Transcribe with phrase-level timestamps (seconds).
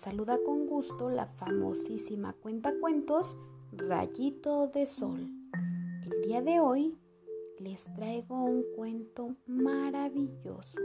[0.00, 3.36] saluda con gusto la famosísima cuentacuentos
[3.70, 5.28] Rayito de Sol.
[6.02, 6.96] El día de hoy
[7.58, 10.80] les traigo un cuento maravilloso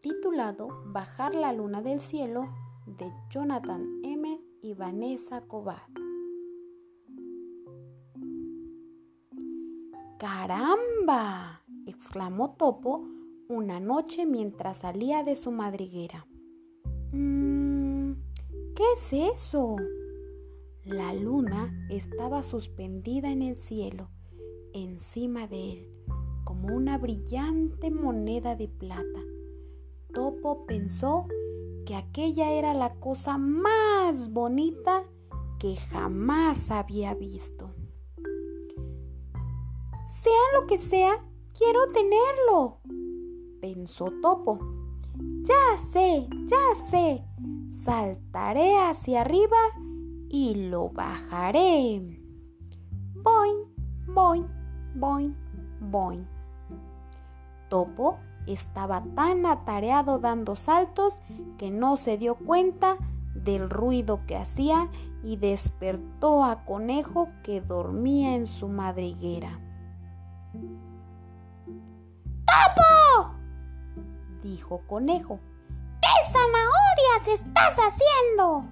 [0.00, 2.48] titulado Bajar la luna del cielo
[2.86, 4.40] de Jonathan M.
[4.62, 5.82] y Vanessa Cobar.
[10.18, 11.62] ¡Caramba!
[11.84, 13.06] exclamó Topo
[13.50, 16.26] una noche mientras salía de su madriguera.
[17.12, 17.43] Mm,
[18.74, 19.76] ¿Qué es eso?
[20.84, 24.08] La luna estaba suspendida en el cielo,
[24.72, 25.88] encima de él,
[26.42, 29.20] como una brillante moneda de plata.
[30.12, 31.28] Topo pensó
[31.86, 35.04] que aquella era la cosa más bonita
[35.60, 37.72] que jamás había visto.
[40.10, 41.24] Sea lo que sea,
[41.56, 42.80] quiero tenerlo,
[43.60, 44.58] pensó Topo.
[45.44, 47.22] Ya sé, ya sé.
[47.84, 49.58] Saltaré hacia arriba
[50.30, 52.18] y lo bajaré.
[53.22, 53.58] Boing,
[54.06, 54.48] boing,
[54.94, 55.36] boing,
[55.80, 56.26] boing.
[57.68, 61.20] Topo estaba tan atareado dando saltos
[61.58, 62.96] que no se dio cuenta
[63.34, 64.88] del ruido que hacía
[65.22, 69.60] y despertó a Conejo que dormía en su madriguera.
[72.46, 73.34] ¡Topo!
[74.42, 75.38] dijo Conejo.
[76.00, 76.32] ¿Qué
[77.22, 78.64] estás haciendo?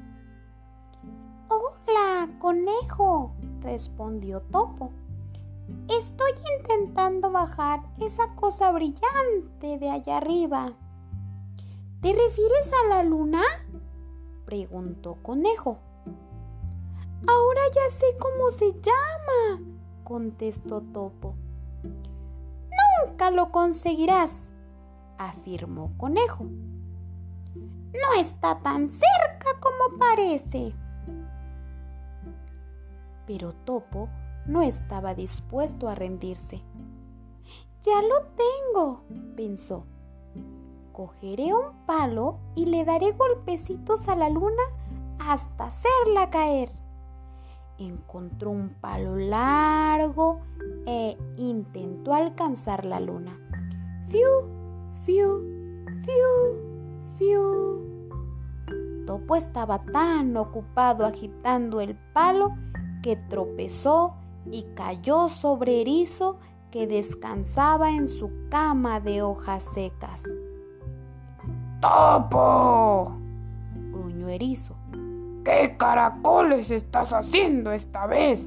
[1.49, 4.91] Hola, Conejo, respondió Topo.
[5.89, 10.73] Estoy intentando bajar esa cosa brillante de allá arriba.
[12.01, 13.43] ¿Te refieres a la luna?
[14.45, 15.79] preguntó Conejo.
[17.27, 19.63] Ahora ya sé cómo se llama,
[20.03, 21.37] contestó Topo.
[23.07, 24.51] Nunca lo conseguirás,
[25.17, 26.47] afirmó Conejo.
[27.55, 30.75] No está tan cerca como parece.
[33.27, 34.09] Pero Topo
[34.47, 36.63] no estaba dispuesto a rendirse.
[37.83, 39.03] Ya lo tengo,
[39.37, 39.85] pensó.
[40.93, 44.63] Cogeré un palo y le daré golpecitos a la luna
[45.19, 46.71] hasta hacerla caer.
[47.79, 50.41] Encontró un palo largo
[50.87, 53.39] e intentó alcanzar la luna.
[54.09, 54.29] ¡Fiu!
[55.05, 55.41] Fiu,
[56.05, 56.72] fiu,
[57.23, 59.05] fiu.
[59.07, 62.53] Topo estaba tan ocupado agitando el palo
[63.03, 64.15] que tropezó
[64.51, 66.39] y cayó sobre Erizo
[66.71, 70.23] que descansaba en su cama de hojas secas.
[71.81, 73.13] ¡Topo!
[73.91, 74.75] gruñó Erizo.
[75.45, 78.47] ¿Qué caracoles estás haciendo esta vez?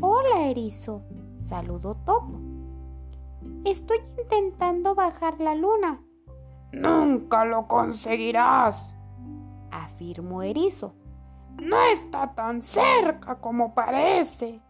[0.00, 1.02] Hola, Erizo,
[1.40, 2.38] saludó Topo.
[3.64, 6.02] Estoy intentando bajar la luna.
[6.72, 8.96] Nunca lo conseguirás,
[9.70, 10.94] afirmó Erizo.
[11.62, 14.60] No está tan cerca como parece.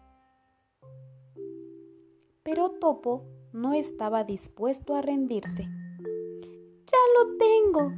[2.43, 5.65] Pero Topo no estaba dispuesto a rendirse.
[5.65, 7.93] Ya lo tengo,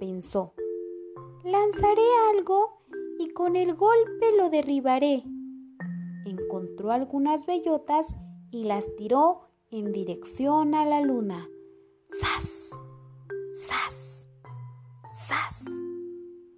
[0.00, 0.54] pensó.
[1.44, 2.02] Lanzaré
[2.34, 2.82] algo
[3.18, 5.22] y con el golpe lo derribaré.
[6.24, 8.16] Encontró algunas bellotas
[8.50, 11.48] y las tiró en dirección a la luna.
[12.10, 12.70] ¡Sas!
[15.32, 15.64] ¡Sas!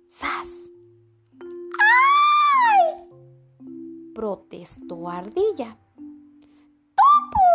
[0.09, 0.51] ¡Sas!
[1.79, 3.07] ¡Ay!
[4.13, 5.79] protestó Ardilla.
[6.99, 7.47] ¡Topo!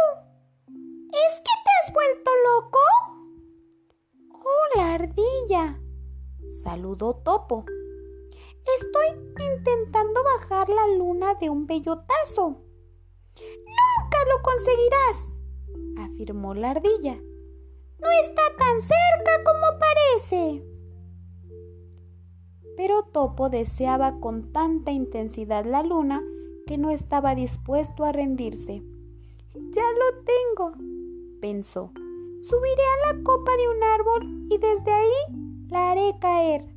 [0.69, 2.79] ¿Es que te has vuelto loco?
[4.31, 5.77] Hola, Ardilla,
[6.63, 7.65] saludó Topo.
[8.77, 9.07] Estoy
[9.57, 12.61] intentando bajar la luna de un bellotazo.
[13.35, 15.33] Nunca lo conseguirás,
[15.97, 17.15] afirmó la ardilla.
[17.15, 20.78] No está tan cerca como parece.
[22.79, 26.23] Pero Topo deseaba con tanta intensidad la luna
[26.65, 28.81] que no estaba dispuesto a rendirse.
[29.53, 30.71] Ya lo tengo,
[31.41, 31.91] pensó.
[32.39, 36.73] Subiré a la copa de un árbol y desde ahí la haré caer.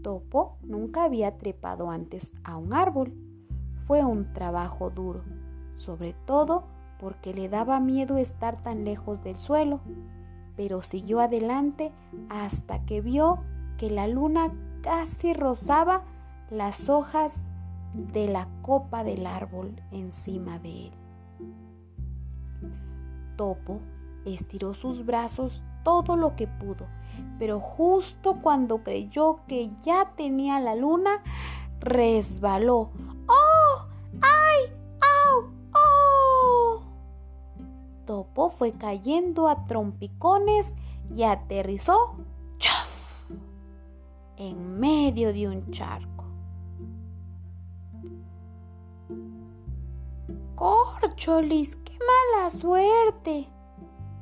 [0.00, 3.12] Topo nunca había trepado antes a un árbol.
[3.82, 5.24] Fue un trabajo duro,
[5.74, 6.68] sobre todo
[7.00, 9.80] porque le daba miedo estar tan lejos del suelo,
[10.54, 11.90] pero siguió adelante
[12.28, 13.40] hasta que vio
[13.82, 16.02] que la luna casi rozaba
[16.50, 17.42] las hojas
[17.94, 20.92] de la copa del árbol encima de él.
[23.36, 23.80] Topo
[24.24, 26.86] estiró sus brazos todo lo que pudo,
[27.40, 31.20] pero justo cuando creyó que ya tenía la luna,
[31.80, 32.90] resbaló.
[33.26, 33.86] ¡Oh!
[34.20, 34.72] ¡Ay!
[38.06, 40.72] Topo fue cayendo a trompicones
[41.16, 42.14] y aterrizó
[44.36, 46.24] en medio de un charco.
[50.54, 53.48] ¡Corcholis, qué mala suerte!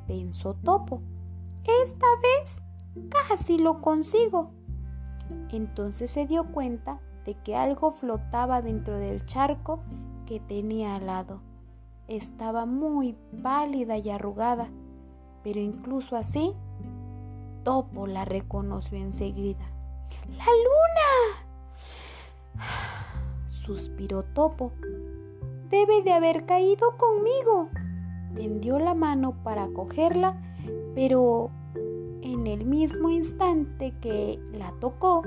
[0.06, 1.02] pensó Topo.
[1.82, 2.62] Esta vez
[3.08, 4.50] casi lo consigo.
[5.50, 9.80] Entonces se dio cuenta de que algo flotaba dentro del charco
[10.26, 11.40] que tenía al lado.
[12.08, 14.68] Estaba muy pálida y arrugada,
[15.44, 16.54] pero incluso así,
[17.62, 19.70] Topo la reconoció enseguida.
[20.36, 21.10] ¡La luna!
[23.50, 24.72] suspiró Topo.
[25.68, 27.68] Debe de haber caído conmigo.
[28.34, 30.36] Tendió la mano para cogerla,
[30.94, 31.50] pero
[32.22, 35.22] en el mismo instante que la tocó,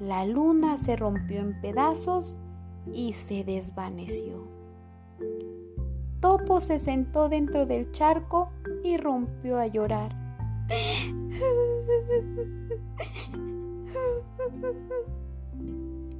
[0.00, 2.38] la luna se rompió en pedazos
[2.92, 4.46] y se desvaneció.
[6.20, 8.50] Topo se sentó dentro del charco
[8.82, 10.14] y rompió a llorar.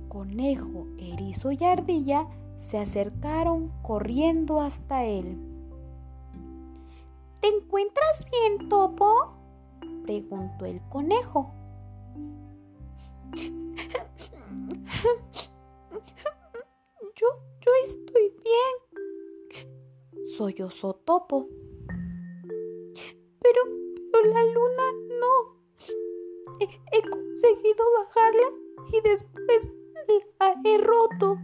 [0.08, 2.26] Conejo, erizo y ardilla
[2.60, 5.38] se acercaron corriendo hasta él.
[7.40, 9.34] ¿Te encuentras bien, Topo?
[10.04, 11.52] preguntó el conejo.
[17.16, 17.26] Yo,
[17.60, 18.74] yo estoy bien,
[20.36, 21.48] sollozó Topo.
[23.40, 23.60] Pero,
[24.12, 25.58] pero la luna no.
[27.40, 28.50] Conseguido bajarla
[28.92, 29.70] y después
[30.40, 31.38] la he roto.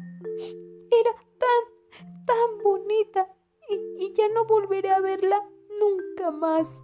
[0.91, 3.29] Era tan, tan bonita
[3.69, 5.43] y, y ya no volveré a verla
[5.81, 6.83] nunca más.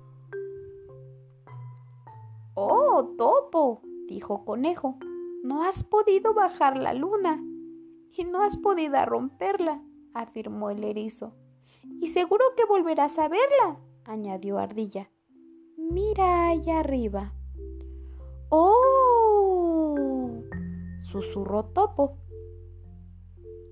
[2.54, 4.96] Oh, topo, dijo Conejo,
[5.42, 7.42] no has podido bajar la luna
[8.12, 9.82] y no has podido romperla,
[10.14, 11.32] afirmó el erizo.
[12.00, 15.10] Y seguro que volverás a verla, añadió Ardilla.
[15.76, 17.32] Mira allá arriba.
[18.50, 18.89] ¡Oh!
[21.10, 22.16] Susurró Topo.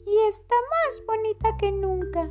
[0.07, 2.31] Y está más bonita que nunca.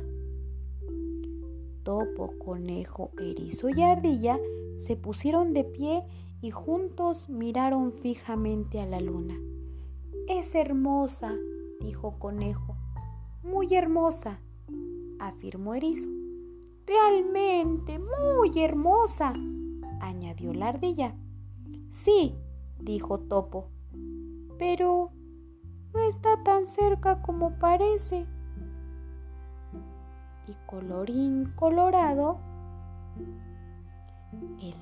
[1.82, 4.38] Topo, conejo, erizo y ardilla
[4.76, 6.04] se pusieron de pie
[6.42, 9.38] y juntos miraron fijamente a la luna.
[10.28, 11.34] Es hermosa,
[11.80, 12.76] dijo Conejo.
[13.42, 14.40] Muy hermosa,
[15.18, 16.08] afirmó Erizo.
[16.86, 19.32] Realmente muy hermosa,
[20.00, 21.14] añadió la ardilla.
[21.92, 22.34] Sí,
[22.78, 23.70] dijo Topo,
[24.58, 25.10] pero
[25.94, 28.26] no está tan cerca como parece.
[30.46, 32.38] Y colorín colorado,
[34.60, 34.74] el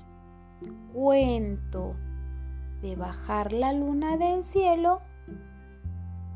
[0.93, 1.95] cuento
[2.83, 5.01] de bajar la luna del cielo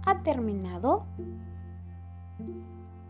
[0.04, 1.04] ha terminado.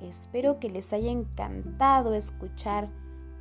[0.00, 2.88] Espero que les haya encantado escuchar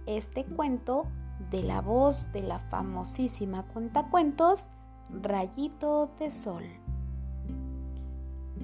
[0.06, 1.06] este cuento
[1.52, 4.70] de la voz de la famosísima cuentacuentos
[5.12, 6.64] Rayito de Sol.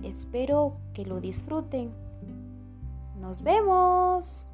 [0.03, 1.91] Espero que lo disfruten.
[3.19, 4.45] Nos vemos.